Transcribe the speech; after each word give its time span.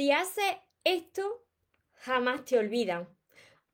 Si 0.00 0.12
haces 0.12 0.56
esto, 0.82 1.44
jamás 1.92 2.46
te 2.46 2.56
olvidan. 2.56 3.06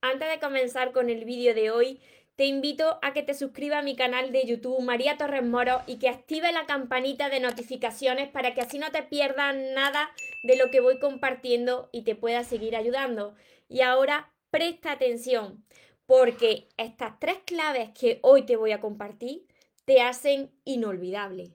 Antes 0.00 0.28
de 0.28 0.40
comenzar 0.40 0.90
con 0.90 1.08
el 1.08 1.24
vídeo 1.24 1.54
de 1.54 1.70
hoy, 1.70 2.00
te 2.34 2.46
invito 2.46 2.98
a 3.00 3.12
que 3.12 3.22
te 3.22 3.32
suscribas 3.32 3.78
a 3.78 3.82
mi 3.82 3.94
canal 3.94 4.32
de 4.32 4.44
YouTube 4.44 4.82
María 4.82 5.16
Torres 5.18 5.44
Moro 5.44 5.82
y 5.86 6.00
que 6.00 6.08
active 6.08 6.50
la 6.50 6.66
campanita 6.66 7.28
de 7.28 7.38
notificaciones 7.38 8.28
para 8.28 8.54
que 8.54 8.60
así 8.60 8.76
no 8.80 8.90
te 8.90 9.04
pierdas 9.04 9.54
nada 9.54 10.10
de 10.42 10.56
lo 10.56 10.72
que 10.72 10.80
voy 10.80 10.98
compartiendo 10.98 11.90
y 11.92 12.02
te 12.02 12.16
pueda 12.16 12.42
seguir 12.42 12.74
ayudando. 12.74 13.36
Y 13.68 13.82
ahora 13.82 14.32
presta 14.50 14.90
atención, 14.90 15.64
porque 16.06 16.66
estas 16.76 17.20
tres 17.20 17.36
claves 17.46 17.90
que 17.90 18.18
hoy 18.22 18.42
te 18.42 18.56
voy 18.56 18.72
a 18.72 18.80
compartir 18.80 19.46
te 19.84 20.00
hacen 20.00 20.50
inolvidable. 20.64 21.54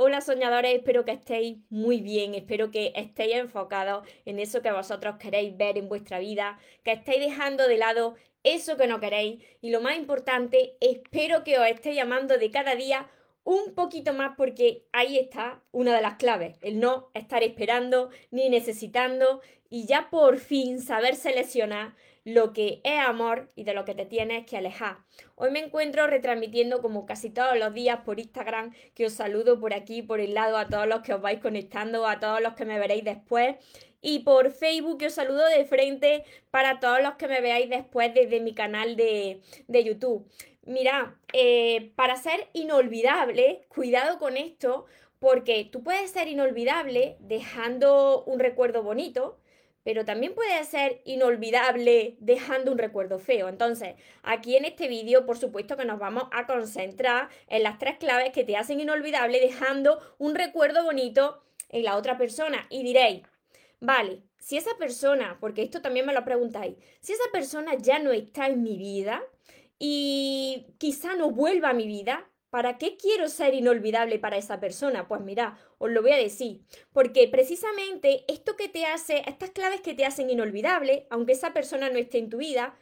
Hola 0.00 0.20
soñadores, 0.20 0.76
espero 0.76 1.04
que 1.04 1.10
estéis 1.10 1.58
muy 1.70 2.00
bien, 2.00 2.36
espero 2.36 2.70
que 2.70 2.92
estéis 2.94 3.34
enfocados 3.34 4.06
en 4.26 4.38
eso 4.38 4.62
que 4.62 4.70
vosotros 4.70 5.16
queréis 5.18 5.56
ver 5.56 5.76
en 5.76 5.88
vuestra 5.88 6.20
vida, 6.20 6.60
que 6.84 6.92
estéis 6.92 7.18
dejando 7.18 7.66
de 7.66 7.78
lado 7.78 8.14
eso 8.44 8.76
que 8.76 8.86
no 8.86 9.00
queréis 9.00 9.42
y 9.60 9.70
lo 9.70 9.80
más 9.80 9.96
importante, 9.96 10.76
espero 10.80 11.42
que 11.42 11.58
os 11.58 11.66
esté 11.66 11.96
llamando 11.96 12.38
de 12.38 12.48
cada 12.52 12.76
día 12.76 13.10
un 13.42 13.74
poquito 13.74 14.12
más 14.14 14.36
porque 14.36 14.86
ahí 14.92 15.18
está 15.18 15.64
una 15.72 15.96
de 15.96 16.02
las 16.02 16.14
claves, 16.14 16.58
el 16.60 16.78
no 16.78 17.10
estar 17.12 17.42
esperando 17.42 18.10
ni 18.30 18.50
necesitando 18.50 19.40
y 19.68 19.86
ya 19.86 20.10
por 20.10 20.38
fin 20.38 20.80
saber 20.80 21.16
seleccionar 21.16 21.96
lo 22.28 22.52
que 22.52 22.82
es 22.84 22.98
amor 22.98 23.50
y 23.56 23.64
de 23.64 23.72
lo 23.72 23.86
que 23.86 23.94
te 23.94 24.04
tienes 24.04 24.44
que 24.44 24.58
alejar. 24.58 24.98
Hoy 25.34 25.50
me 25.50 25.60
encuentro 25.60 26.06
retransmitiendo 26.06 26.82
como 26.82 27.06
casi 27.06 27.30
todos 27.30 27.58
los 27.58 27.72
días 27.72 28.00
por 28.04 28.20
Instagram, 28.20 28.74
que 28.94 29.06
os 29.06 29.14
saludo 29.14 29.58
por 29.58 29.72
aquí, 29.72 30.02
por 30.02 30.20
el 30.20 30.34
lado, 30.34 30.58
a 30.58 30.68
todos 30.68 30.86
los 30.86 31.00
que 31.00 31.14
os 31.14 31.22
vais 31.22 31.40
conectando, 31.40 32.06
a 32.06 32.20
todos 32.20 32.42
los 32.42 32.52
que 32.52 32.66
me 32.66 32.78
veréis 32.78 33.02
después. 33.02 33.56
Y 34.02 34.20
por 34.20 34.50
Facebook, 34.50 34.98
que 34.98 35.06
os 35.06 35.14
saludo 35.14 35.46
de 35.46 35.64
frente 35.64 36.24
para 36.50 36.80
todos 36.80 37.02
los 37.02 37.14
que 37.14 37.28
me 37.28 37.40
veáis 37.40 37.70
después 37.70 38.12
desde 38.12 38.40
mi 38.40 38.52
canal 38.54 38.94
de, 38.94 39.40
YouTube. 39.66 40.30
Mira, 40.66 41.18
eh, 41.32 41.92
para 41.96 42.16
ser 42.16 42.48
inolvidable, 42.52 43.62
cuidado 43.68 44.18
con 44.18 44.36
esto, 44.36 44.84
porque 45.18 45.66
tú 45.72 45.82
puedes 45.82 46.10
ser 46.10 46.28
inolvidable 46.28 47.16
dejando 47.20 48.22
un 48.24 48.38
recuerdo 48.38 48.82
bonito, 48.82 49.38
pero 49.88 50.04
también 50.04 50.34
puede 50.34 50.62
ser 50.64 51.00
inolvidable 51.06 52.18
dejando 52.20 52.70
un 52.70 52.76
recuerdo 52.76 53.18
feo. 53.18 53.48
Entonces, 53.48 53.94
aquí 54.22 54.54
en 54.54 54.66
este 54.66 54.86
vídeo, 54.86 55.24
por 55.24 55.38
supuesto 55.38 55.78
que 55.78 55.86
nos 55.86 55.98
vamos 55.98 56.24
a 56.30 56.46
concentrar 56.46 57.30
en 57.46 57.62
las 57.62 57.78
tres 57.78 57.96
claves 57.96 58.30
que 58.32 58.44
te 58.44 58.58
hacen 58.58 58.80
inolvidable 58.80 59.40
dejando 59.40 59.98
un 60.18 60.34
recuerdo 60.34 60.84
bonito 60.84 61.42
en 61.70 61.84
la 61.84 61.96
otra 61.96 62.18
persona. 62.18 62.66
Y 62.68 62.82
diréis, 62.82 63.22
vale, 63.80 64.24
si 64.36 64.58
esa 64.58 64.76
persona, 64.76 65.38
porque 65.40 65.62
esto 65.62 65.80
también 65.80 66.04
me 66.04 66.12
lo 66.12 66.22
preguntáis, 66.22 66.76
si 67.00 67.14
esa 67.14 67.30
persona 67.32 67.72
ya 67.78 67.98
no 67.98 68.12
está 68.12 68.46
en 68.46 68.62
mi 68.62 68.76
vida 68.76 69.22
y 69.78 70.66
quizá 70.76 71.16
no 71.16 71.30
vuelva 71.30 71.70
a 71.70 71.72
mi 71.72 71.86
vida, 71.86 72.28
¿Para 72.50 72.78
qué 72.78 72.96
quiero 72.96 73.28
ser 73.28 73.52
inolvidable 73.52 74.18
para 74.18 74.38
esa 74.38 74.58
persona? 74.58 75.06
Pues 75.06 75.20
mira, 75.20 75.58
os 75.78 75.90
lo 75.90 76.02
voy 76.02 76.12
a 76.12 76.16
decir, 76.16 76.62
porque 76.92 77.28
precisamente 77.28 78.24
esto 78.28 78.56
que 78.56 78.68
te 78.68 78.84
hace, 78.84 79.22
estas 79.26 79.50
claves 79.50 79.80
que 79.80 79.94
te 79.94 80.04
hacen 80.04 80.30
inolvidable, 80.30 81.06
aunque 81.10 81.32
esa 81.32 81.52
persona 81.52 81.88
no 81.88 81.98
esté 81.98 82.18
en 82.18 82.30
tu 82.30 82.38
vida, 82.38 82.76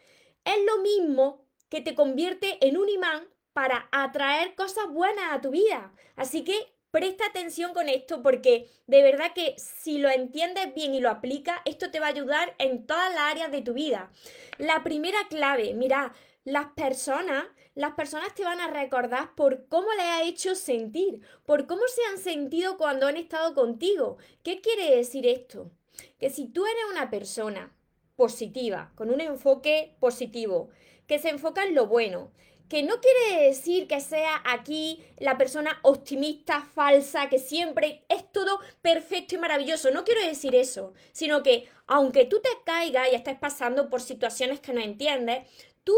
es 0.44 0.56
lo 0.64 0.82
mismo 0.82 1.44
que 1.68 1.80
te 1.80 1.94
convierte 1.94 2.58
en 2.66 2.76
un 2.76 2.88
imán 2.88 3.28
para 3.52 3.88
atraer 3.92 4.54
cosas 4.54 4.88
buenas 4.88 5.32
a 5.32 5.40
tu 5.40 5.50
vida. 5.50 5.92
Así 6.14 6.44
que 6.44 6.54
presta 6.90 7.26
atención 7.26 7.74
con 7.74 7.88
esto 7.88 8.22
porque 8.22 8.70
de 8.86 9.02
verdad 9.02 9.32
que 9.34 9.54
si 9.58 9.98
lo 9.98 10.08
entiendes 10.08 10.74
bien 10.74 10.94
y 10.94 11.00
lo 11.00 11.10
aplicas, 11.10 11.58
esto 11.64 11.90
te 11.90 12.00
va 12.00 12.06
a 12.06 12.10
ayudar 12.10 12.54
en 12.58 12.86
todas 12.86 13.12
las 13.12 13.32
áreas 13.32 13.50
de 13.50 13.62
tu 13.62 13.74
vida. 13.74 14.10
La 14.58 14.82
primera 14.84 15.18
clave, 15.28 15.74
mira, 15.74 16.14
las 16.44 16.66
personas, 16.68 17.44
las 17.76 17.92
personas 17.92 18.34
te 18.34 18.42
van 18.42 18.58
a 18.58 18.70
recordar 18.70 19.34
por 19.34 19.68
cómo 19.68 19.92
le 19.92 20.02
ha 20.02 20.22
hecho 20.22 20.54
sentir, 20.54 21.20
por 21.44 21.66
cómo 21.66 21.82
se 21.94 22.00
han 22.10 22.18
sentido 22.18 22.78
cuando 22.78 23.06
han 23.06 23.18
estado 23.18 23.54
contigo. 23.54 24.16
¿Qué 24.42 24.62
quiere 24.62 24.96
decir 24.96 25.26
esto? 25.26 25.70
Que 26.18 26.30
si 26.30 26.48
tú 26.48 26.64
eres 26.64 26.82
una 26.90 27.10
persona 27.10 27.76
positiva, 28.16 28.92
con 28.94 29.10
un 29.10 29.20
enfoque 29.20 29.94
positivo, 30.00 30.70
que 31.06 31.18
se 31.18 31.28
enfoca 31.28 31.64
en 31.64 31.74
lo 31.74 31.86
bueno, 31.86 32.32
que 32.70 32.82
no 32.82 32.94
quiere 32.98 33.44
decir 33.44 33.86
que 33.86 34.00
sea 34.00 34.42
aquí 34.46 35.04
la 35.18 35.36
persona 35.36 35.78
optimista, 35.82 36.62
falsa, 36.74 37.28
que 37.28 37.38
siempre 37.38 38.06
es 38.08 38.32
todo 38.32 38.58
perfecto 38.80 39.34
y 39.34 39.38
maravilloso. 39.38 39.90
No 39.90 40.02
quiero 40.02 40.22
decir 40.22 40.54
eso, 40.54 40.94
sino 41.12 41.42
que 41.42 41.68
aunque 41.86 42.24
tú 42.24 42.40
te 42.40 42.48
caigas 42.64 43.08
y 43.12 43.14
estés 43.14 43.38
pasando 43.38 43.90
por 43.90 44.00
situaciones 44.00 44.60
que 44.60 44.72
no 44.72 44.80
entiendes, 44.80 45.46
tú 45.84 45.94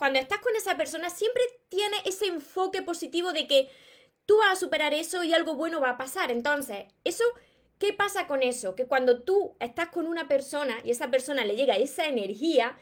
cuando 0.00 0.18
estás 0.18 0.38
con 0.38 0.56
esa 0.56 0.78
persona, 0.78 1.10
siempre 1.10 1.42
tiene 1.68 1.94
ese 2.06 2.24
enfoque 2.24 2.80
positivo 2.80 3.34
de 3.34 3.46
que 3.46 3.68
tú 4.24 4.38
vas 4.38 4.52
a 4.52 4.56
superar 4.56 4.94
eso 4.94 5.22
y 5.24 5.34
algo 5.34 5.56
bueno 5.56 5.78
va 5.78 5.90
a 5.90 5.98
pasar. 5.98 6.30
Entonces, 6.30 6.86
eso, 7.04 7.22
¿qué 7.78 7.92
pasa 7.92 8.26
con 8.26 8.42
eso? 8.42 8.74
Que 8.74 8.86
cuando 8.86 9.20
tú 9.20 9.56
estás 9.60 9.88
con 9.90 10.06
una 10.06 10.26
persona 10.26 10.78
y 10.84 10.90
esa 10.90 11.10
persona 11.10 11.44
le 11.44 11.54
llega 11.54 11.76
esa 11.76 12.06
energía, 12.06 12.78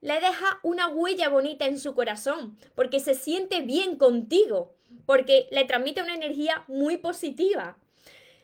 le 0.00 0.14
deja 0.14 0.60
una 0.62 0.88
huella 0.88 1.28
bonita 1.28 1.66
en 1.66 1.78
su 1.78 1.94
corazón, 1.94 2.58
porque 2.74 3.00
se 3.00 3.14
siente 3.14 3.60
bien 3.60 3.96
contigo, 3.96 4.74
porque 5.04 5.48
le 5.50 5.66
transmite 5.66 6.02
una 6.02 6.14
energía 6.14 6.64
muy 6.68 6.96
positiva. 6.96 7.76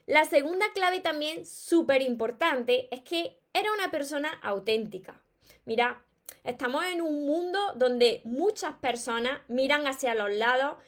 La 0.04 0.26
segunda 0.26 0.66
clave 0.74 1.00
también 1.00 1.46
súper 1.46 2.02
importante 2.02 2.88
es 2.90 3.00
que 3.00 3.40
era 3.54 3.72
una 3.72 3.90
persona 3.90 4.38
auténtica. 4.42 5.18
Mira, 5.64 6.04
Estamos 6.48 6.82
en 6.86 7.02
un 7.02 7.26
mundo 7.26 7.58
donde 7.76 8.22
muchas 8.24 8.72
personas 8.76 9.38
miran 9.48 9.86
hacia 9.86 10.14
los 10.14 10.32
lados 10.32 10.78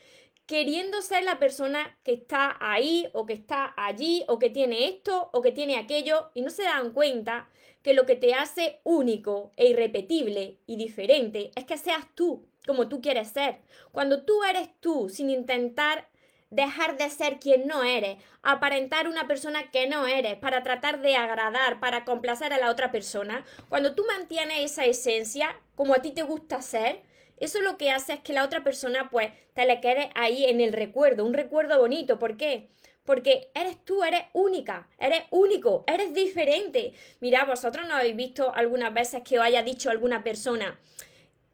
queriendo 0.46 1.02
ser 1.02 1.22
la 1.22 1.38
persona 1.38 1.98
que 2.02 2.14
está 2.14 2.56
ahí 2.60 3.10
o 3.12 3.26
que 3.26 3.34
está 3.34 3.74
allí 3.76 4.24
o 4.26 4.38
que 4.38 4.48
tiene 4.48 4.88
esto 4.88 5.28
o 5.34 5.42
que 5.42 5.52
tiene 5.52 5.76
aquello 5.76 6.30
y 6.32 6.40
no 6.40 6.48
se 6.48 6.62
dan 6.62 6.94
cuenta 6.94 7.50
que 7.82 7.92
lo 7.92 8.06
que 8.06 8.16
te 8.16 8.32
hace 8.32 8.80
único 8.84 9.52
e 9.58 9.68
irrepetible 9.68 10.60
y 10.64 10.76
diferente 10.76 11.50
es 11.54 11.66
que 11.66 11.76
seas 11.76 12.06
tú 12.14 12.48
como 12.66 12.88
tú 12.88 13.02
quieres 13.02 13.28
ser. 13.28 13.58
Cuando 13.92 14.24
tú 14.24 14.42
eres 14.44 14.70
tú 14.80 15.10
sin 15.10 15.28
intentar 15.28 16.08
dejar 16.50 16.96
de 16.96 17.08
ser 17.10 17.38
quien 17.38 17.66
no 17.66 17.84
eres, 17.84 18.18
aparentar 18.42 19.08
una 19.08 19.26
persona 19.26 19.70
que 19.70 19.86
no 19.86 20.06
eres, 20.06 20.36
para 20.36 20.62
tratar 20.62 21.00
de 21.00 21.16
agradar, 21.16 21.80
para 21.80 22.04
complacer 22.04 22.52
a 22.52 22.58
la 22.58 22.70
otra 22.70 22.90
persona, 22.90 23.44
cuando 23.68 23.94
tú 23.94 24.04
mantienes 24.06 24.72
esa 24.72 24.84
esencia 24.84 25.56
como 25.76 25.94
a 25.94 26.02
ti 26.02 26.10
te 26.10 26.22
gusta 26.22 26.60
ser, 26.60 27.02
eso 27.40 27.60
lo 27.62 27.78
que 27.78 27.90
hace 27.90 28.12
es 28.12 28.20
que 28.20 28.34
la 28.34 28.44
otra 28.44 28.62
persona 28.62 29.08
pues 29.10 29.32
te 29.54 29.64
le 29.64 29.80
quede 29.80 30.10
ahí 30.14 30.44
en 30.44 30.60
el 30.60 30.74
recuerdo, 30.74 31.24
un 31.24 31.32
recuerdo 31.32 31.78
bonito. 31.78 32.18
¿Por 32.18 32.36
qué? 32.36 32.68
Porque 33.04 33.50
eres 33.54 33.82
tú, 33.82 34.04
eres 34.04 34.24
única, 34.34 34.88
eres 34.98 35.22
único, 35.30 35.84
eres 35.86 36.12
diferente. 36.12 36.92
Mira, 37.20 37.46
vosotros 37.46 37.88
no 37.88 37.94
habéis 37.94 38.14
visto 38.14 38.54
algunas 38.54 38.92
veces 38.92 39.22
que 39.22 39.38
os 39.38 39.44
haya 39.44 39.62
dicho 39.62 39.88
alguna 39.88 40.22
persona, 40.22 40.78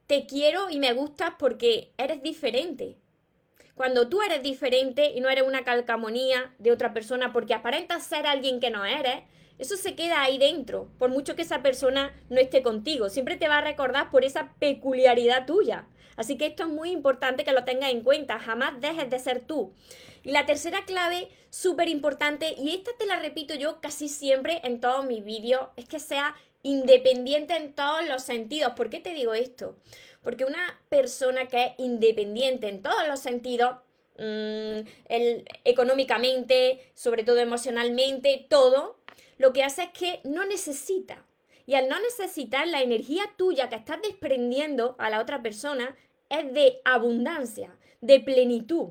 te 0.09 0.27
quiero 0.27 0.71
y 0.71 0.81
me 0.81 0.93
gustas 0.93 1.35
porque 1.39 1.93
eres 1.99 2.21
diferente. 2.21 2.97
Cuando 3.77 4.09
tú 4.09 4.23
eres 4.23 4.43
diferente 4.43 5.13
y 5.15 5.21
no 5.21 5.29
eres 5.29 5.45
una 5.47 5.63
calcamonía 5.63 6.55
de 6.59 6.73
otra 6.73 6.95
persona 6.95 7.35
porque 7.35 7.53
aparentas 7.53 8.07
ser 8.07 8.27
alguien 8.27 8.59
que 8.59 8.71
no 8.71 8.87
eres, 8.87 9.23
eso 9.59 9.77
se 9.77 9.95
queda 9.95 10.23
ahí 10.23 10.39
dentro, 10.39 10.89
por 10.99 11.11
mucho 11.11 11.37
que 11.37 11.43
esa 11.43 11.63
persona 11.63 12.19
no 12.31 12.41
esté 12.41 12.63
contigo. 12.63 13.11
Siempre 13.11 13.37
te 13.37 13.49
va 13.49 13.59
a 13.59 13.61
recordar 13.61 14.11
por 14.11 14.25
esa 14.25 14.55
peculiaridad 14.59 15.45
tuya. 15.45 15.87
Así 16.17 16.39
que 16.39 16.47
esto 16.47 16.63
es 16.63 16.71
muy 16.71 16.91
importante 16.91 17.45
que 17.45 17.53
lo 17.53 17.65
tengas 17.65 17.91
en 17.91 18.01
cuenta. 18.01 18.39
Jamás 18.39 18.81
dejes 18.81 19.11
de 19.11 19.19
ser 19.19 19.41
tú. 19.41 19.75
Y 20.25 20.31
la 20.31 20.47
tercera 20.47 20.87
clave, 20.87 21.29
súper 21.51 21.91
importante, 21.91 22.55
y 22.57 22.71
esta 22.71 22.93
te 22.99 23.05
la 23.05 23.19
repito 23.19 23.55
yo 23.55 23.83
casi 23.83 24.09
siempre 24.09 24.63
en 24.65 24.81
todos 24.81 25.05
mis 25.05 25.23
vídeos, 25.23 25.69
es 25.77 25.85
que 25.85 26.01
sea 26.01 26.35
independiente 26.63 27.55
en 27.57 27.75
todos 27.75 28.09
los 28.09 28.23
sentidos. 28.23 28.73
¿Por 28.73 28.89
qué 28.89 29.01
te 29.01 29.13
digo 29.13 29.35
esto? 29.35 29.77
Porque 30.27 30.45
una 30.45 30.77
persona 30.89 31.47
que 31.47 31.67
es 31.67 31.73
independiente 31.79 32.69
en 32.69 32.83
todos 32.83 33.07
los 33.07 33.21
sentidos, 33.21 33.77
mm, 34.19 34.81
económicamente, 35.65 36.91
sobre 36.95 37.23
todo 37.23 37.39
emocionalmente, 37.39 38.45
todo, 38.51 38.99
lo 39.39 39.53
que 39.53 39.63
hace 39.63 39.85
es 39.85 39.91
que 39.91 40.21
no 40.25 40.45
necesita. 40.45 41.25
Y 41.65 41.75
al 41.77 41.89
no 41.89 42.01
necesitar, 42.01 42.67
la 42.67 42.83
energía 42.83 43.23
tuya 43.37 43.69
que 43.69 43.77
estás 43.77 44.03
desprendiendo 44.03 44.97
a 44.99 45.11
la 45.11 45.21
otra 45.21 45.43
persona 45.43 45.97
es 46.29 46.53
de 46.53 46.81
abundancia, 46.85 47.77
de 48.01 48.19
plenitud. 48.19 48.89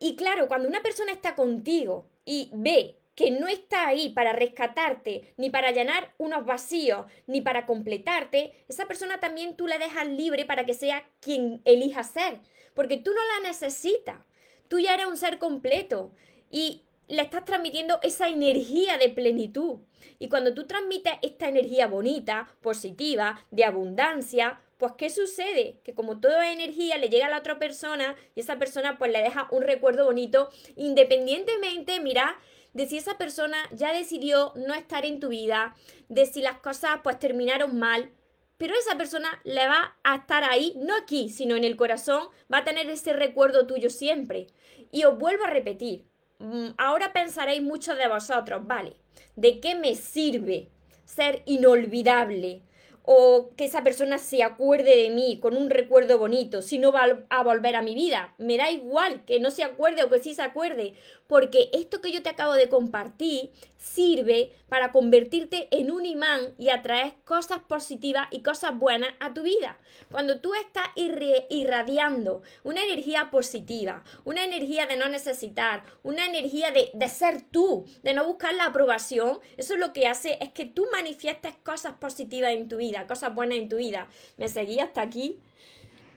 Y 0.00 0.16
claro, 0.16 0.48
cuando 0.48 0.66
una 0.66 0.82
persona 0.82 1.12
está 1.12 1.36
contigo 1.36 2.06
y 2.24 2.50
ve 2.52 2.97
que 3.18 3.32
no 3.32 3.48
está 3.48 3.88
ahí 3.88 4.10
para 4.10 4.32
rescatarte, 4.32 5.34
ni 5.36 5.50
para 5.50 5.72
llenar 5.72 6.14
unos 6.18 6.46
vacíos, 6.46 7.04
ni 7.26 7.40
para 7.40 7.66
completarte, 7.66 8.52
esa 8.68 8.86
persona 8.86 9.18
también 9.18 9.56
tú 9.56 9.66
la 9.66 9.76
dejas 9.76 10.06
libre 10.06 10.44
para 10.44 10.64
que 10.64 10.72
sea 10.72 11.04
quien 11.18 11.60
elija 11.64 12.04
ser, 12.04 12.38
porque 12.74 12.96
tú 12.96 13.10
no 13.10 13.20
la 13.34 13.48
necesitas, 13.48 14.20
tú 14.68 14.78
ya 14.78 14.94
eres 14.94 15.06
un 15.06 15.16
ser 15.16 15.40
completo 15.40 16.12
y 16.48 16.84
le 17.08 17.22
estás 17.22 17.44
transmitiendo 17.44 17.98
esa 18.04 18.28
energía 18.28 18.98
de 18.98 19.08
plenitud. 19.08 19.80
Y 20.20 20.28
cuando 20.28 20.54
tú 20.54 20.68
transmites 20.68 21.14
esta 21.20 21.48
energía 21.48 21.88
bonita, 21.88 22.54
positiva, 22.62 23.44
de 23.50 23.64
abundancia, 23.64 24.60
pues 24.76 24.92
¿qué 24.96 25.10
sucede? 25.10 25.80
Que 25.82 25.92
como 25.92 26.20
toda 26.20 26.52
energía 26.52 26.96
le 26.98 27.08
llega 27.08 27.26
a 27.26 27.30
la 27.30 27.38
otra 27.38 27.58
persona 27.58 28.14
y 28.36 28.40
esa 28.40 28.60
persona 28.60 28.96
pues 28.96 29.10
le 29.10 29.22
deja 29.22 29.48
un 29.50 29.62
recuerdo 29.62 30.04
bonito, 30.04 30.50
independientemente, 30.76 31.98
mira, 31.98 32.38
de 32.72 32.86
si 32.86 32.98
esa 32.98 33.18
persona 33.18 33.56
ya 33.72 33.92
decidió 33.92 34.52
no 34.56 34.74
estar 34.74 35.04
en 35.04 35.20
tu 35.20 35.28
vida, 35.28 35.74
de 36.08 36.26
si 36.26 36.40
las 36.40 36.58
cosas 36.58 37.00
pues 37.02 37.18
terminaron 37.18 37.78
mal, 37.78 38.10
pero 38.56 38.74
esa 38.74 38.96
persona 38.96 39.40
le 39.44 39.66
va 39.66 39.96
a 40.02 40.16
estar 40.16 40.44
ahí, 40.44 40.74
no 40.76 40.94
aquí, 40.96 41.28
sino 41.28 41.56
en 41.56 41.64
el 41.64 41.76
corazón, 41.76 42.28
va 42.52 42.58
a 42.58 42.64
tener 42.64 42.90
ese 42.90 43.12
recuerdo 43.12 43.66
tuyo 43.66 43.88
siempre. 43.88 44.48
Y 44.90 45.04
os 45.04 45.16
vuelvo 45.18 45.44
a 45.44 45.50
repetir, 45.50 46.04
mm, 46.38 46.70
ahora 46.76 47.12
pensaréis 47.12 47.62
muchos 47.62 47.96
de 47.96 48.08
vosotros, 48.08 48.66
vale, 48.66 48.96
¿de 49.36 49.60
qué 49.60 49.76
me 49.76 49.94
sirve 49.94 50.68
ser 51.04 51.42
inolvidable? 51.46 52.62
o 53.10 53.52
que 53.56 53.64
esa 53.64 53.82
persona 53.82 54.18
se 54.18 54.42
acuerde 54.42 54.94
de 54.94 55.08
mí 55.08 55.38
con 55.40 55.56
un 55.56 55.70
recuerdo 55.70 56.18
bonito, 56.18 56.60
si 56.60 56.76
no 56.76 56.92
va 56.92 57.24
a 57.30 57.42
volver 57.42 57.74
a 57.74 57.80
mi 57.80 57.94
vida. 57.94 58.34
Me 58.36 58.58
da 58.58 58.70
igual 58.70 59.24
que 59.24 59.40
no 59.40 59.50
se 59.50 59.64
acuerde 59.64 60.04
o 60.04 60.10
que 60.10 60.18
sí 60.18 60.34
se 60.34 60.42
acuerde, 60.42 60.92
porque 61.28 61.68
esto 61.74 62.00
que 62.00 62.10
yo 62.10 62.22
te 62.22 62.30
acabo 62.30 62.54
de 62.54 62.70
compartir 62.70 63.52
sirve 63.76 64.50
para 64.68 64.92
convertirte 64.92 65.68
en 65.70 65.90
un 65.90 66.06
imán 66.06 66.54
y 66.58 66.70
atraer 66.70 67.12
cosas 67.24 67.60
positivas 67.60 68.26
y 68.30 68.40
cosas 68.42 68.76
buenas 68.76 69.10
a 69.20 69.34
tu 69.34 69.42
vida. 69.42 69.78
Cuando 70.10 70.40
tú 70.40 70.54
estás 70.54 70.88
irradiando 70.96 72.42
una 72.64 72.82
energía 72.82 73.30
positiva, 73.30 74.02
una 74.24 74.42
energía 74.42 74.86
de 74.86 74.96
no 74.96 75.08
necesitar, 75.10 75.84
una 76.02 76.24
energía 76.24 76.72
de, 76.72 77.08
ser 77.08 77.42
tú, 77.42 77.84
de 78.02 78.14
no 78.14 78.24
buscar 78.24 78.54
la 78.54 78.64
aprobación, 78.64 79.38
eso 79.58 79.76
lo 79.76 79.92
que 79.92 80.06
hace 80.06 80.38
es 80.40 80.50
que 80.52 80.64
tú 80.64 80.86
manifiestes 80.90 81.54
cosas 81.56 81.92
positivas 81.94 82.52
en 82.52 82.68
tu 82.68 82.78
vida, 82.78 83.06
cosas 83.06 83.34
buenas 83.34 83.58
en 83.58 83.68
tu 83.68 83.76
vida. 83.76 84.08
Me 84.38 84.48
seguí 84.48 84.80
hasta 84.80 85.02
aquí. 85.02 85.38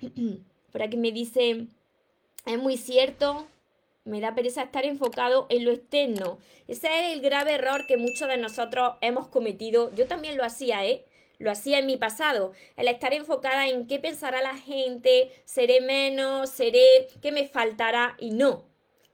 Por 0.71 0.81
aquí 0.81 0.95
me 0.95 1.11
dice, 1.11 1.67
es 2.45 2.57
muy 2.57 2.77
cierto, 2.77 3.45
me 4.03 4.19
da 4.19 4.33
pereza 4.33 4.63
estar 4.63 4.85
enfocado 4.85 5.45
en 5.49 5.65
lo 5.65 5.71
externo. 5.71 6.39
Ese 6.67 6.87
es 6.87 7.13
el 7.13 7.21
grave 7.21 7.53
error 7.53 7.85
que 7.87 7.97
muchos 7.97 8.27
de 8.27 8.37
nosotros 8.37 8.95
hemos 9.01 9.27
cometido. 9.27 9.93
Yo 9.93 10.07
también 10.07 10.37
lo 10.37 10.43
hacía, 10.43 10.85
¿eh? 10.85 11.05
Lo 11.37 11.51
hacía 11.51 11.79
en 11.79 11.85
mi 11.85 11.97
pasado. 11.97 12.53
El 12.77 12.87
estar 12.87 13.13
enfocada 13.13 13.67
en 13.67 13.87
qué 13.87 13.99
pensará 13.99 14.41
la 14.41 14.57
gente, 14.57 15.31
seré 15.45 15.81
menos, 15.81 16.49
seré, 16.49 17.07
qué 17.21 17.31
me 17.31 17.47
faltará 17.47 18.15
y 18.19 18.31
no. 18.31 18.65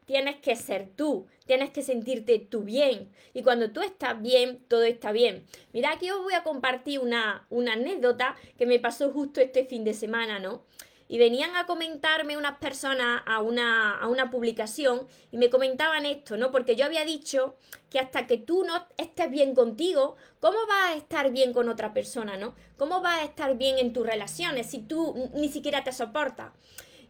Tienes 0.06 0.38
que 0.38 0.56
ser 0.56 0.88
tú, 0.96 1.28
tienes 1.46 1.70
que 1.72 1.82
sentirte 1.82 2.40
tú 2.40 2.64
bien. 2.64 3.12
Y 3.34 3.44
cuando 3.44 3.72
tú 3.72 3.82
estás 3.82 4.22
bien, 4.22 4.64
todo 4.70 4.84
está 4.84 5.12
bien. 5.12 5.46
Mira, 5.74 5.92
aquí 5.92 6.10
os 6.12 6.24
voy 6.24 6.34
a 6.34 6.44
compartir 6.44 7.00
una, 7.00 7.46
una 7.50 7.74
anécdota 7.74 8.38
que 8.58 8.66
me 8.66 8.80
pasó 8.80 9.12
justo 9.12 9.42
este 9.42 9.66
fin 9.66 9.84
de 9.84 9.94
semana, 9.94 10.40
¿no? 10.40 10.64
Y 11.08 11.18
venían 11.18 11.56
a 11.56 11.66
comentarme 11.66 12.38
unas 12.38 12.58
personas 12.58 13.22
a 13.26 13.42
una, 13.42 13.98
a 13.98 14.08
una 14.08 14.30
publicación 14.30 15.08
y 15.32 15.38
me 15.38 15.50
comentaban 15.50 16.06
esto, 16.06 16.38
¿no? 16.38 16.52
Porque 16.52 16.76
yo 16.76 16.86
había 16.86 17.06
dicho 17.06 17.56
que 17.90 18.00
hasta 18.00 18.28
que 18.28 18.38
tú 18.38 18.64
no 18.64 18.86
estés 18.98 19.30
bien 19.32 19.56
contigo, 19.56 20.16
¿cómo 20.40 20.58
vas 20.68 20.92
a 20.92 20.96
estar 20.96 21.32
bien 21.32 21.54
con 21.54 21.70
otra 21.70 21.94
persona, 21.94 22.38
¿no? 22.38 22.56
¿Cómo 22.78 23.02
vas 23.02 23.22
a 23.22 23.26
estar 23.26 23.58
bien 23.58 23.78
en 23.78 23.94
tus 23.94 24.06
relaciones 24.06 24.68
si 24.68 24.80
tú 24.80 25.30
ni 25.34 25.50
siquiera 25.50 25.84
te 25.84 25.94
soportas? 25.94 26.52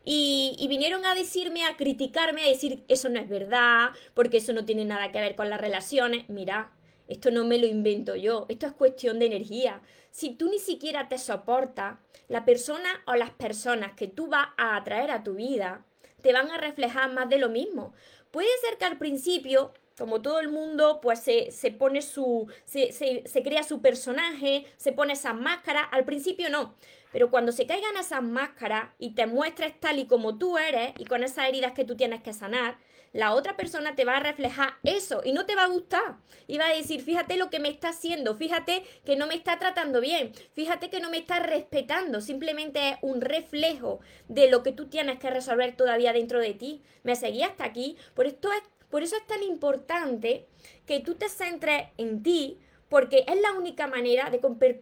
Y, 0.05 0.55
y, 0.57 0.69
vinieron 0.69 1.05
a 1.05 1.15
decirme, 1.15 1.65
a 1.65 1.75
criticarme, 1.75 2.43
a 2.43 2.47
decir, 2.47 2.85
eso 2.87 3.09
no 3.09 3.19
es 3.19 3.27
verdad, 3.27 3.89
porque 4.13 4.37
eso 4.37 4.53
no 4.53 4.63
tiene 4.63 4.85
nada 4.85 5.11
que 5.11 5.19
ver 5.19 5.35
con 5.35 5.49
las 5.49 5.59
relaciones. 5.59 6.29
Mira, 6.29 6.71
esto 7.07 7.31
no 7.31 7.45
me 7.45 7.57
lo 7.57 7.67
invento 7.67 8.15
yo, 8.15 8.45
esto 8.49 8.67
es 8.67 8.73
cuestión 8.73 9.19
de 9.19 9.25
energía. 9.25 9.81
Si 10.17 10.31
tú 10.31 10.49
ni 10.49 10.57
siquiera 10.57 11.07
te 11.09 11.19
soportas, 11.19 11.99
la 12.27 12.43
persona 12.43 12.89
o 13.05 13.13
las 13.13 13.29
personas 13.29 13.91
que 13.93 14.07
tú 14.07 14.25
vas 14.25 14.47
a 14.57 14.75
atraer 14.75 15.11
a 15.11 15.23
tu 15.23 15.35
vida 15.35 15.85
te 16.23 16.33
van 16.33 16.49
a 16.49 16.57
reflejar 16.57 17.13
más 17.13 17.29
de 17.29 17.37
lo 17.37 17.49
mismo. 17.49 17.93
Puede 18.31 18.49
ser 18.67 18.79
que 18.79 18.85
al 18.85 18.97
principio, 18.97 19.73
como 19.95 20.23
todo 20.23 20.39
el 20.39 20.49
mundo, 20.49 21.01
pues 21.03 21.19
se, 21.19 21.51
se 21.51 21.69
pone 21.69 22.01
su, 22.01 22.51
se, 22.65 22.91
se, 22.93 23.27
se 23.27 23.43
crea 23.43 23.61
su 23.61 23.79
personaje, 23.79 24.65
se 24.77 24.91
pone 24.91 25.13
esas 25.13 25.35
máscaras, 25.35 25.85
al 25.91 26.03
principio 26.03 26.49
no. 26.49 26.73
Pero 27.11 27.29
cuando 27.29 27.51
se 27.51 27.67
caigan 27.67 27.95
esas 27.95 28.23
máscaras 28.23 28.89
y 28.97 29.13
te 29.13 29.27
muestres 29.27 29.79
tal 29.79 29.99
y 29.99 30.07
como 30.07 30.39
tú 30.39 30.57
eres 30.57 30.93
y 30.97 31.05
con 31.05 31.21
esas 31.21 31.47
heridas 31.47 31.73
que 31.73 31.85
tú 31.85 31.95
tienes 31.95 32.23
que 32.23 32.33
sanar, 32.33 32.79
la 33.13 33.33
otra 33.33 33.57
persona 33.57 33.95
te 33.95 34.05
va 34.05 34.17
a 34.17 34.21
reflejar 34.21 34.75
eso 34.83 35.21
y 35.23 35.33
no 35.33 35.45
te 35.45 35.55
va 35.55 35.63
a 35.63 35.69
gustar. 35.69 36.17
Y 36.47 36.57
va 36.57 36.67
a 36.67 36.75
decir, 36.75 37.01
fíjate 37.01 37.37
lo 37.37 37.49
que 37.49 37.59
me 37.59 37.69
está 37.69 37.89
haciendo, 37.89 38.35
fíjate 38.35 38.83
que 39.05 39.15
no 39.15 39.27
me 39.27 39.35
está 39.35 39.59
tratando 39.59 40.01
bien, 40.01 40.31
fíjate 40.53 40.89
que 40.89 40.99
no 40.99 41.09
me 41.09 41.17
está 41.17 41.39
respetando, 41.39 42.21
simplemente 42.21 42.89
es 42.89 42.97
un 43.01 43.21
reflejo 43.21 43.99
de 44.27 44.49
lo 44.49 44.63
que 44.63 44.71
tú 44.71 44.87
tienes 44.87 45.19
que 45.19 45.29
resolver 45.29 45.75
todavía 45.75 46.13
dentro 46.13 46.39
de 46.39 46.53
ti. 46.53 46.81
Me 47.03 47.15
seguí 47.15 47.43
hasta 47.43 47.65
aquí, 47.65 47.97
por 48.13 48.27
esto 48.27 48.51
es 48.51 48.63
por 48.89 49.03
eso 49.03 49.15
es 49.17 49.27
tan 49.27 49.43
importante 49.43 50.47
que 50.85 50.99
tú 50.99 51.15
te 51.15 51.29
centres 51.29 51.87
en 51.97 52.23
ti, 52.23 52.59
porque 52.89 53.25
es 53.27 53.41
la 53.41 53.51
única 53.53 53.87
manera 53.87 54.29
de, 54.29 54.39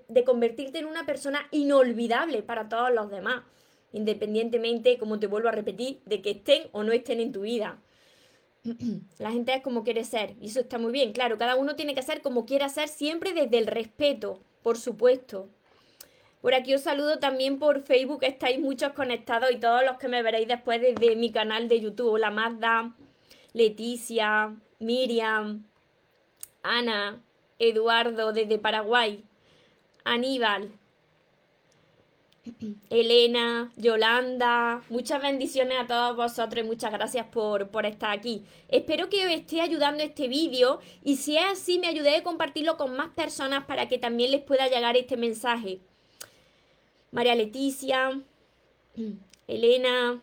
de, 0.08 0.24
convertirte 0.24 0.78
en 0.78 0.86
una 0.86 1.06
persona 1.06 1.48
inolvidable 1.52 2.44
para 2.44 2.70
todos 2.70 2.94
los 2.94 3.10
demás, 3.10 3.44
independientemente, 3.94 5.00
como 5.00 5.20
te 5.20 5.28
vuelvo 5.28 5.50
a 5.50 5.54
repetir, 5.54 6.02
de 6.06 6.22
que 6.22 6.32
estén 6.32 6.68
o 6.72 6.84
no 6.84 6.92
estén 6.92 7.20
en 7.20 7.32
tu 7.32 7.42
vida. 7.42 7.80
La 9.20 9.32
gente 9.32 9.54
es 9.54 9.62
como 9.62 9.84
quiere 9.84 10.04
ser 10.04 10.36
y 10.42 10.48
eso 10.48 10.62
está 10.62 10.78
muy 10.78 10.92
bien. 10.92 11.14
Claro, 11.14 11.38
cada 11.38 11.56
uno 11.56 11.76
tiene 11.76 11.96
que 11.96 12.02
ser 12.02 12.22
como 12.22 12.46
quiera 12.46 12.70
ser 12.70 12.88
siempre 12.88 13.34
desde 13.34 13.58
el 13.58 13.68
respeto, 13.68 14.42
por 14.64 14.78
supuesto. 14.78 15.50
Por 16.42 16.54
aquí 16.54 16.76
os 16.76 16.82
saludo 16.82 17.18
también 17.18 17.58
por 17.58 17.82
Facebook, 17.82 18.24
estáis 18.24 18.60
muchos 18.60 18.94
conectados 18.94 19.52
y 19.52 19.58
todos 19.58 19.84
los 19.84 19.98
que 19.98 20.08
me 20.08 20.22
veréis 20.22 20.48
después 20.48 20.80
desde 20.80 21.16
mi 21.16 21.32
canal 21.32 21.68
de 21.68 21.82
YouTube. 21.82 22.18
La 22.18 22.30
Mazda, 22.30 22.94
Leticia, 23.54 24.56
Miriam, 24.80 25.66
Ana, 26.62 27.22
Eduardo 27.58 28.32
desde 28.32 28.60
Paraguay, 28.60 29.24
Aníbal, 30.04 30.70
Elena, 32.90 33.72
Yolanda, 33.76 34.82
muchas 34.90 35.22
bendiciones 35.22 35.80
a 35.80 35.88
todos 35.88 36.16
vosotros 36.16 36.64
y 36.64 36.68
muchas 36.68 36.92
gracias 36.92 37.26
por, 37.28 37.70
por 37.70 37.86
estar 37.86 38.12
aquí. 38.12 38.44
Espero 38.70 39.10
que 39.10 39.26
os 39.26 39.32
esté 39.32 39.62
ayudando 39.62 40.04
este 40.04 40.28
vídeo 40.28 40.80
y 41.04 41.18
si 41.18 41.38
es 41.38 41.46
así 41.46 41.80
me 41.80 41.88
ayudé 41.88 42.18
a 42.18 42.24
compartirlo 42.24 42.78
con 42.78 42.96
más 42.96 43.10
personas 43.10 43.66
para 43.66 43.88
que 43.88 43.98
también 43.98 44.32
les 44.32 44.42
pueda 44.42 44.68
llegar 44.68 44.96
este 44.96 45.18
mensaje. 45.18 45.80
María 47.12 47.36
Leticia, 47.36 48.22
Elena, 49.48 50.22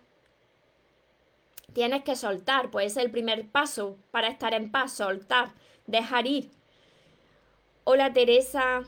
tienes 1.73 2.05
que 2.05 2.17
soltar, 2.17 2.71
pues 2.71 2.93
es 2.93 2.97
el 2.99 3.11
primer 3.11 3.49
paso 3.49 3.97
para 4.11 4.29
estar 4.29 4.55
en 4.55 4.71
paz, 4.71 4.93
soltar, 4.93 5.53
dejar 5.87 6.27
ir. 6.27 6.51
Hola 7.85 8.13
Teresa, 8.13 8.85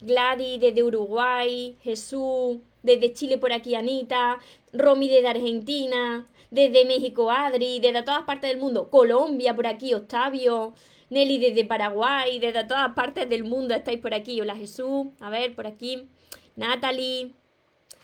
Gladys 0.00 0.60
desde 0.60 0.82
Uruguay, 0.82 1.76
Jesús, 1.82 2.58
desde 2.82 3.12
Chile 3.12 3.38
por 3.38 3.52
aquí 3.52 3.74
Anita, 3.74 4.38
Romy 4.72 5.08
desde 5.08 5.28
Argentina, 5.28 6.26
desde 6.50 6.84
México 6.84 7.30
Adri, 7.30 7.80
desde 7.80 8.02
todas 8.02 8.22
partes 8.22 8.50
del 8.50 8.60
mundo, 8.60 8.88
Colombia 8.90 9.54
por 9.54 9.66
aquí 9.66 9.94
Octavio, 9.94 10.74
Nelly 11.10 11.38
desde 11.38 11.64
Paraguay, 11.64 12.38
desde 12.38 12.64
todas 12.64 12.92
partes 12.94 13.28
del 13.28 13.44
mundo 13.44 13.74
estáis 13.74 14.00
por 14.00 14.14
aquí. 14.14 14.40
Hola 14.40 14.56
Jesús, 14.56 15.08
a 15.20 15.30
ver 15.30 15.54
por 15.54 15.66
aquí, 15.66 16.08
Natalie, 16.56 17.32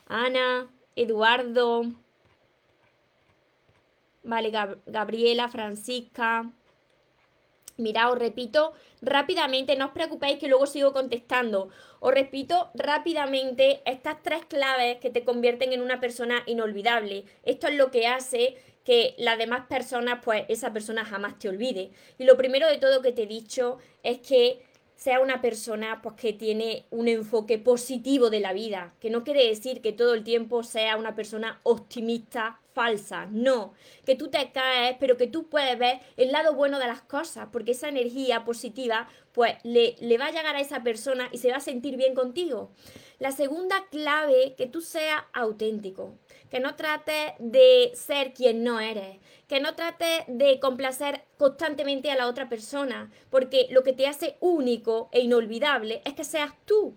Ana, 0.07 0.71
Eduardo, 0.97 1.85
vale, 4.23 4.51
Gabriela, 4.87 5.49
Francisca, 5.49 6.51
Mira, 7.77 8.09
os 8.11 8.19
repito 8.19 8.73
rápidamente, 9.03 9.75
no 9.75 9.87
os 9.87 9.93
preocupéis 9.93 10.39
que 10.39 10.47
luego 10.47 10.67
sigo 10.67 10.93
contestando. 10.93 11.71
Os 11.99 12.15
repito 12.15 12.71
rápidamente 12.75 13.83
estas 13.85 14.23
tres 14.23 14.45
claves 14.45 14.99
que 14.99 15.11
te 15.11 15.25
convierten 15.25 15.73
en 15.73 15.83
una 15.83 15.99
persona 15.99 16.45
inolvidable. 16.47 17.25
Esto 17.43 17.67
es 17.67 17.75
lo 17.75 17.91
que 17.91 18.07
hace 18.07 18.57
que 18.85 19.15
las 19.19 19.39
demás 19.39 19.67
personas, 19.67 20.21
pues 20.23 20.45
esa 20.49 20.73
persona 20.73 21.05
jamás 21.05 21.39
te 21.39 21.49
olvide. 21.49 21.91
Y 22.19 22.25
lo 22.25 22.37
primero 22.37 22.69
de 22.69 22.79
todo 22.79 23.03
que 23.03 23.13
te 23.13 23.25
he 23.25 23.27
dicho 23.27 23.79
es 24.03 24.19
que 24.21 24.63
sea 24.95 25.21
una 25.21 25.41
persona 25.41 26.01
pues, 26.03 26.15
que 26.15 26.33
tiene 26.33 26.87
un 26.91 27.09
enfoque 27.09 27.59
positivo 27.59 28.31
de 28.31 28.41
la 28.41 28.53
vida, 28.53 28.95
que 29.01 29.11
no 29.11 29.25
quiere 29.25 29.47
decir 29.47 29.81
que 29.81 29.93
todo 29.93 30.15
el 30.15 30.23
tiempo 30.23 30.63
sea 30.63 30.97
una 30.97 31.15
persona 31.15 31.61
optimista, 31.65 32.61
falsas, 32.75 33.31
no, 33.31 33.73
que 34.05 34.17
tú 34.17 34.29
te 34.29 34.53
caes, 34.53 34.97
pero 35.01 35.17
que 35.17 35.29
tú 35.29 35.49
puedes 35.49 35.79
ver 35.79 36.01
el 36.17 36.33
lado 36.33 36.55
bueno 36.55 36.79
de 36.79 36.87
las 36.87 37.01
cosas, 37.01 37.49
porque 37.53 37.73
esa 37.73 37.89
energía 37.89 38.45
positiva 38.45 39.09
pues 39.33 39.57
le, 39.63 39.97
le 40.01 40.19
va 40.19 40.27
a 40.27 40.31
llegar 40.31 40.55
a 40.55 40.61
esa 40.61 40.83
persona 40.83 41.29
y 41.33 41.39
se 41.39 41.51
va 41.51 41.57
a 41.57 41.61
sentir 41.61 41.97
bien 41.97 42.15
contigo. 42.15 42.71
La 43.19 43.33
segunda 43.33 43.87
clave, 43.91 44.55
que 44.57 44.67
tú 44.67 44.81
seas 44.81 45.23
auténtico, 45.33 46.19
que 46.51 46.61
no 46.61 46.75
trates 46.77 47.33
de 47.39 47.93
ser 47.95 48.35
quien 48.35 48.63
no 48.65 48.81
eres, 48.81 49.19
que 49.49 49.61
no 49.61 49.75
trates 49.75 50.25
de 50.29 50.61
complacer 50.61 51.25
constantemente 51.37 52.11
a 52.11 52.17
la 52.17 52.29
otra 52.29 52.49
persona, 52.49 53.11
porque 53.31 53.67
lo 53.71 53.83
que 53.83 53.93
te 53.93 54.07
hace 54.07 54.37
único 54.41 55.09
e 55.13 55.21
inolvidable 55.21 56.03
es 56.05 56.15
que 56.15 56.25
seas 56.25 56.53
tú. 56.65 56.95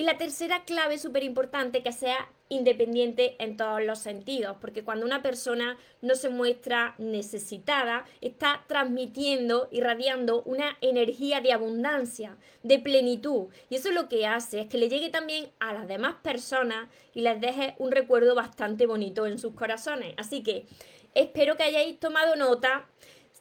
Y 0.00 0.04
la 0.04 0.16
tercera 0.16 0.64
clave 0.64 0.96
súper 0.96 1.24
importante, 1.24 1.82
que 1.82 1.92
sea 1.92 2.32
independiente 2.48 3.36
en 3.38 3.58
todos 3.58 3.84
los 3.84 3.98
sentidos, 3.98 4.56
porque 4.58 4.82
cuando 4.82 5.04
una 5.04 5.20
persona 5.20 5.76
no 6.00 6.14
se 6.14 6.30
muestra 6.30 6.94
necesitada, 6.96 8.06
está 8.22 8.64
transmitiendo, 8.66 9.68
irradiando 9.70 10.42
una 10.44 10.78
energía 10.80 11.42
de 11.42 11.52
abundancia, 11.52 12.38
de 12.62 12.78
plenitud. 12.78 13.48
Y 13.68 13.74
eso 13.74 13.90
lo 13.90 14.08
que 14.08 14.26
hace 14.26 14.60
es 14.60 14.68
que 14.68 14.78
le 14.78 14.88
llegue 14.88 15.10
también 15.10 15.50
a 15.58 15.74
las 15.74 15.86
demás 15.86 16.14
personas 16.22 16.88
y 17.12 17.20
les 17.20 17.38
deje 17.38 17.74
un 17.76 17.92
recuerdo 17.92 18.34
bastante 18.34 18.86
bonito 18.86 19.26
en 19.26 19.38
sus 19.38 19.52
corazones. 19.52 20.14
Así 20.16 20.42
que 20.42 20.64
espero 21.12 21.58
que 21.58 21.64
hayáis 21.64 22.00
tomado 22.00 22.36
nota 22.36 22.86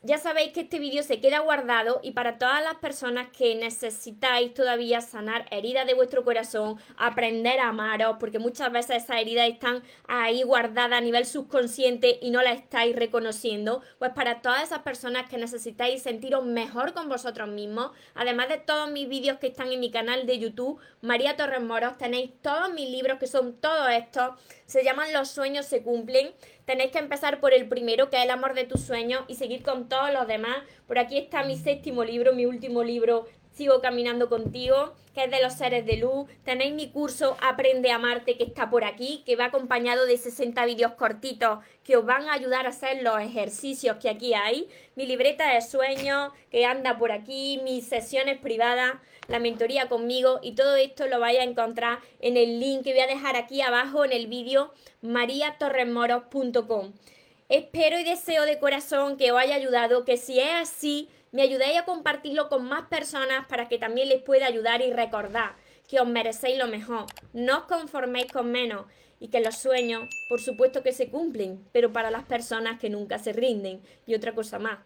ya 0.01 0.17
sabéis 0.17 0.53
que 0.53 0.61
este 0.61 0.79
vídeo 0.79 1.03
se 1.03 1.19
queda 1.19 1.39
guardado 1.39 1.99
y 2.01 2.11
para 2.11 2.37
todas 2.37 2.63
las 2.63 2.75
personas 2.75 3.27
que 3.37 3.55
necesitáis 3.55 4.53
todavía 4.53 5.01
sanar 5.01 5.45
heridas 5.51 5.85
de 5.85 5.93
vuestro 5.93 6.23
corazón, 6.23 6.77
aprender 6.95 7.59
a 7.59 7.69
amaros, 7.69 8.15
porque 8.17 8.39
muchas 8.39 8.71
veces 8.71 9.03
esas 9.03 9.17
heridas 9.17 9.49
están 9.49 9.83
ahí 10.07 10.43
guardadas 10.43 10.99
a 10.99 11.01
nivel 11.01 11.25
subconsciente 11.25 12.17
y 12.21 12.31
no 12.31 12.41
las 12.41 12.59
estáis 12.59 12.95
reconociendo, 12.95 13.81
pues 13.97 14.11
para 14.13 14.41
todas 14.41 14.63
esas 14.63 14.83
personas 14.83 15.29
que 15.29 15.37
necesitáis 15.37 16.01
sentiros 16.01 16.45
mejor 16.45 16.93
con 16.93 17.09
vosotros 17.09 17.49
mismos, 17.49 17.91
además 18.15 18.47
de 18.47 18.57
todos 18.57 18.89
mis 18.89 19.09
vídeos 19.09 19.37
que 19.39 19.47
están 19.47 19.69
en 19.73 19.81
mi 19.81 19.91
canal 19.91 20.25
de 20.25 20.39
YouTube, 20.39 20.79
María 21.01 21.35
Torres 21.35 21.61
Moros, 21.61 21.97
tenéis 21.97 22.31
todos 22.41 22.73
mis 22.73 22.89
libros 22.89 23.19
que 23.19 23.27
son 23.27 23.53
todos 23.57 23.89
estos, 23.91 24.31
se 24.65 24.83
llaman 24.83 25.11
Los 25.11 25.29
sueños 25.29 25.65
se 25.65 25.83
cumplen 25.83 26.31
tenéis 26.69 26.91
que 26.91 26.99
empezar 26.99 27.39
por 27.39 27.51
el 27.51 27.67
primero, 27.67 28.11
que 28.11 28.17
es 28.17 28.25
el 28.25 28.29
amor 28.29 28.53
de 28.53 28.63
tus 28.63 28.81
sueños, 28.81 29.23
y 29.27 29.33
seguir 29.33 29.63
con 29.63 29.89
todos 29.89 30.13
los 30.13 30.27
demás. 30.27 30.55
Por 30.85 30.99
aquí 30.99 31.17
está 31.17 31.41
mi 31.41 31.57
séptimo 31.57 32.03
libro, 32.03 32.31
mi 32.33 32.45
último 32.45 32.83
libro, 32.83 33.25
Sigo 33.59 33.81
caminando 33.81 34.29
contigo, 34.29 34.93
que 35.13 35.25
es 35.25 35.31
de 35.31 35.41
los 35.41 35.51
seres 35.51 35.85
de 35.85 35.97
luz. 35.97 36.29
Tenéis 36.45 36.73
mi 36.73 36.91
curso 36.91 37.35
Aprende 37.41 37.91
a 37.91 37.95
amarte, 37.95 38.37
que 38.37 38.45
está 38.45 38.69
por 38.69 38.85
aquí, 38.85 39.21
que 39.25 39.35
va 39.35 39.47
acompañado 39.47 40.05
de 40.05 40.15
60 40.17 40.63
vídeos 40.63 40.93
cortitos 40.93 41.59
que 41.83 41.97
os 41.97 42.05
van 42.05 42.29
a 42.29 42.33
ayudar 42.35 42.65
a 42.65 42.69
hacer 42.69 43.03
los 43.03 43.19
ejercicios 43.19 43.97
que 43.97 44.09
aquí 44.09 44.33
hay. 44.33 44.69
Mi 44.95 45.05
libreta 45.05 45.53
de 45.53 45.61
sueños, 45.61 46.31
que 46.49 46.65
anda 46.65 46.97
por 46.97 47.11
aquí, 47.11 47.59
mis 47.65 47.85
sesiones 47.85 48.37
privadas, 48.37 48.93
la 49.27 49.39
mentoría 49.39 49.89
conmigo, 49.89 50.39
y 50.41 50.53
todo 50.53 50.77
esto 50.77 51.07
lo 51.07 51.19
vais 51.19 51.39
a 51.39 51.43
encontrar 51.43 51.99
en 52.21 52.37
el 52.37 52.61
link 52.61 52.85
que 52.85 52.93
voy 52.93 53.01
a 53.01 53.07
dejar 53.07 53.35
aquí 53.35 53.61
abajo 53.61 54.05
en 54.05 54.13
el 54.13 54.27
vídeo 54.27 54.71
mariatorremoros.com. 55.01 56.93
Espero 57.49 57.99
y 57.99 58.03
deseo 58.03 58.45
de 58.45 58.59
corazón 58.59 59.17
que 59.17 59.31
os 59.33 59.39
haya 59.39 59.55
ayudado, 59.55 60.05
que 60.05 60.17
si 60.17 60.39
es 60.39 60.53
así, 60.53 61.09
me 61.31 61.41
ayudéis 61.43 61.77
a 61.77 61.85
compartirlo 61.85 62.49
con 62.49 62.65
más 62.65 62.87
personas 62.87 63.45
para 63.47 63.67
que 63.67 63.77
también 63.77 64.09
les 64.09 64.21
pueda 64.21 64.45
ayudar 64.45 64.81
y 64.81 64.91
recordar 64.91 65.55
que 65.87 65.99
os 65.99 66.07
merecéis 66.07 66.57
lo 66.57 66.67
mejor. 66.67 67.05
No 67.33 67.59
os 67.59 67.63
conforméis 67.63 68.31
con 68.31 68.51
menos 68.51 68.85
y 69.19 69.27
que 69.27 69.41
los 69.41 69.57
sueños, 69.57 70.09
por 70.29 70.39
supuesto 70.39 70.81
que 70.83 70.93
se 70.93 71.09
cumplen, 71.09 71.65
pero 71.71 71.91
para 71.91 72.11
las 72.11 72.23
personas 72.23 72.79
que 72.79 72.89
nunca 72.89 73.19
se 73.19 73.33
rinden. 73.33 73.81
Y 74.05 74.15
otra 74.15 74.33
cosa 74.33 74.59
más, 74.59 74.79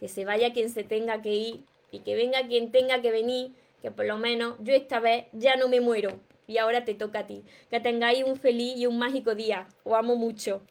que 0.00 0.08
se 0.08 0.24
vaya 0.24 0.52
quien 0.52 0.70
se 0.70 0.84
tenga 0.84 1.22
que 1.22 1.34
ir 1.34 1.64
y 1.90 2.00
que 2.00 2.16
venga 2.16 2.46
quien 2.46 2.72
tenga 2.72 3.00
que 3.00 3.10
venir, 3.10 3.54
que 3.80 3.90
por 3.90 4.06
lo 4.06 4.18
menos 4.18 4.56
yo 4.60 4.74
esta 4.74 5.00
vez 5.00 5.26
ya 5.32 5.56
no 5.56 5.68
me 5.68 5.80
muero 5.80 6.20
y 6.46 6.58
ahora 6.58 6.84
te 6.84 6.94
toca 6.94 7.20
a 7.20 7.26
ti. 7.26 7.44
Que 7.70 7.80
tengáis 7.80 8.24
un 8.24 8.36
feliz 8.36 8.76
y 8.76 8.86
un 8.86 8.98
mágico 8.98 9.34
día. 9.34 9.68
Os 9.84 9.94
amo 9.94 10.16
mucho. 10.16 10.62